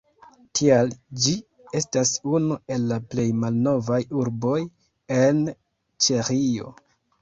[0.59, 0.87] Tial
[1.25, 1.33] ĝi
[1.81, 4.59] estas unu el la plej malnovaj urboj
[5.23, 5.49] en
[6.05, 6.79] Ĉeĥio.